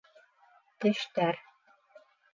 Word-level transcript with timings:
Тештәр 0.79 1.41